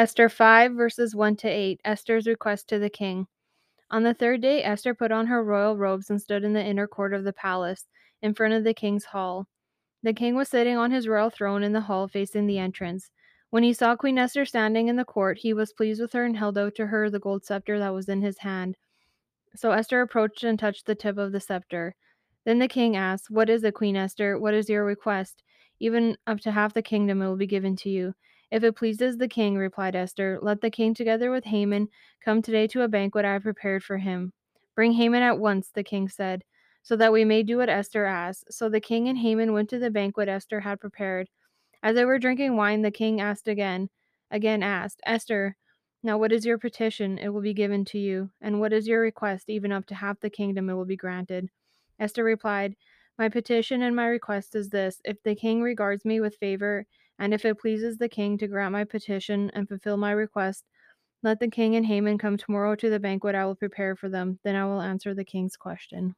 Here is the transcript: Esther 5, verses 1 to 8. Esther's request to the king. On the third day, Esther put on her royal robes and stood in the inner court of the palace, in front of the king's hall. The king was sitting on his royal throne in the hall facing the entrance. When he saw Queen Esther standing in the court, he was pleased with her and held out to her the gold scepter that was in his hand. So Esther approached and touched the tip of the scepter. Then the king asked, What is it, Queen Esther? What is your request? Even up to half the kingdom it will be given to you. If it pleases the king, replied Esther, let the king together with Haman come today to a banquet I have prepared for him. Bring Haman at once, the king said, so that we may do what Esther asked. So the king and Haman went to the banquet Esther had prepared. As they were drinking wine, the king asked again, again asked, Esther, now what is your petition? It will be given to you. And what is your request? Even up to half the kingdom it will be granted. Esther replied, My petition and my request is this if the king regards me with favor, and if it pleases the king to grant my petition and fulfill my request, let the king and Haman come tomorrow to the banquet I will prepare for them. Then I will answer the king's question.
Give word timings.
Esther 0.00 0.30
5, 0.30 0.72
verses 0.72 1.14
1 1.14 1.36
to 1.36 1.46
8. 1.46 1.78
Esther's 1.84 2.26
request 2.26 2.66
to 2.70 2.78
the 2.78 2.88
king. 2.88 3.26
On 3.90 4.02
the 4.02 4.14
third 4.14 4.40
day, 4.40 4.64
Esther 4.64 4.94
put 4.94 5.12
on 5.12 5.26
her 5.26 5.44
royal 5.44 5.76
robes 5.76 6.08
and 6.08 6.18
stood 6.18 6.42
in 6.42 6.54
the 6.54 6.64
inner 6.64 6.86
court 6.86 7.12
of 7.12 7.22
the 7.22 7.34
palace, 7.34 7.86
in 8.22 8.32
front 8.32 8.54
of 8.54 8.64
the 8.64 8.72
king's 8.72 9.04
hall. 9.04 9.46
The 10.02 10.14
king 10.14 10.34
was 10.34 10.48
sitting 10.48 10.78
on 10.78 10.90
his 10.90 11.06
royal 11.06 11.28
throne 11.28 11.62
in 11.62 11.74
the 11.74 11.82
hall 11.82 12.08
facing 12.08 12.46
the 12.46 12.56
entrance. 12.56 13.10
When 13.50 13.62
he 13.62 13.74
saw 13.74 13.94
Queen 13.94 14.16
Esther 14.16 14.46
standing 14.46 14.88
in 14.88 14.96
the 14.96 15.04
court, 15.04 15.36
he 15.36 15.52
was 15.52 15.74
pleased 15.74 16.00
with 16.00 16.14
her 16.14 16.24
and 16.24 16.34
held 16.34 16.56
out 16.56 16.74
to 16.76 16.86
her 16.86 17.10
the 17.10 17.18
gold 17.18 17.44
scepter 17.44 17.78
that 17.78 17.92
was 17.92 18.08
in 18.08 18.22
his 18.22 18.38
hand. 18.38 18.78
So 19.54 19.70
Esther 19.70 20.00
approached 20.00 20.44
and 20.44 20.58
touched 20.58 20.86
the 20.86 20.94
tip 20.94 21.18
of 21.18 21.32
the 21.32 21.40
scepter. 21.40 21.94
Then 22.46 22.58
the 22.58 22.68
king 22.68 22.96
asked, 22.96 23.30
What 23.30 23.50
is 23.50 23.64
it, 23.64 23.74
Queen 23.74 23.96
Esther? 23.96 24.38
What 24.38 24.54
is 24.54 24.70
your 24.70 24.86
request? 24.86 25.42
Even 25.78 26.16
up 26.26 26.40
to 26.40 26.52
half 26.52 26.72
the 26.72 26.80
kingdom 26.80 27.20
it 27.20 27.28
will 27.28 27.36
be 27.36 27.46
given 27.46 27.76
to 27.76 27.90
you. 27.90 28.14
If 28.50 28.64
it 28.64 28.74
pleases 28.74 29.16
the 29.16 29.28
king, 29.28 29.56
replied 29.56 29.94
Esther, 29.94 30.38
let 30.42 30.60
the 30.60 30.70
king 30.70 30.92
together 30.92 31.30
with 31.30 31.44
Haman 31.44 31.88
come 32.24 32.42
today 32.42 32.66
to 32.68 32.82
a 32.82 32.88
banquet 32.88 33.24
I 33.24 33.34
have 33.34 33.42
prepared 33.42 33.84
for 33.84 33.98
him. 33.98 34.32
Bring 34.74 34.92
Haman 34.92 35.22
at 35.22 35.38
once, 35.38 35.70
the 35.70 35.84
king 35.84 36.08
said, 36.08 36.42
so 36.82 36.96
that 36.96 37.12
we 37.12 37.24
may 37.24 37.42
do 37.42 37.58
what 37.58 37.68
Esther 37.68 38.06
asked. 38.06 38.52
So 38.52 38.68
the 38.68 38.80
king 38.80 39.08
and 39.08 39.18
Haman 39.18 39.52
went 39.52 39.70
to 39.70 39.78
the 39.78 39.90
banquet 39.90 40.28
Esther 40.28 40.60
had 40.60 40.80
prepared. 40.80 41.28
As 41.82 41.94
they 41.94 42.04
were 42.04 42.18
drinking 42.18 42.56
wine, 42.56 42.82
the 42.82 42.90
king 42.90 43.20
asked 43.20 43.46
again, 43.46 43.88
again 44.30 44.62
asked, 44.62 45.00
Esther, 45.06 45.56
now 46.02 46.18
what 46.18 46.32
is 46.32 46.44
your 46.44 46.58
petition? 46.58 47.18
It 47.18 47.28
will 47.28 47.42
be 47.42 47.54
given 47.54 47.84
to 47.86 47.98
you. 47.98 48.30
And 48.40 48.58
what 48.58 48.72
is 48.72 48.88
your 48.88 49.00
request? 49.00 49.48
Even 49.48 49.70
up 49.70 49.86
to 49.86 49.94
half 49.94 50.18
the 50.20 50.30
kingdom 50.30 50.68
it 50.70 50.74
will 50.74 50.84
be 50.84 50.96
granted. 50.96 51.50
Esther 51.98 52.24
replied, 52.24 52.74
My 53.18 53.28
petition 53.28 53.82
and 53.82 53.94
my 53.94 54.06
request 54.06 54.54
is 54.54 54.70
this 54.70 55.00
if 55.04 55.22
the 55.22 55.34
king 55.34 55.62
regards 55.62 56.04
me 56.04 56.20
with 56.20 56.36
favor, 56.36 56.86
and 57.20 57.32
if 57.32 57.44
it 57.44 57.60
pleases 57.60 57.98
the 57.98 58.08
king 58.08 58.36
to 58.38 58.48
grant 58.48 58.72
my 58.72 58.84
petition 58.84 59.50
and 59.54 59.68
fulfill 59.68 59.96
my 59.96 60.10
request, 60.10 60.64
let 61.22 61.40
the 61.40 61.48
king 61.50 61.76
and 61.76 61.86
Haman 61.86 62.18
come 62.18 62.36
tomorrow 62.36 62.74
to 62.76 62.90
the 62.90 63.00
banquet 63.00 63.36
I 63.36 63.46
will 63.46 63.56
prepare 63.56 63.96
for 63.96 64.08
them. 64.08 64.40
Then 64.44 64.56
I 64.56 64.64
will 64.66 64.82
answer 64.82 65.14
the 65.14 65.24
king's 65.24 65.56
question. 65.56 66.16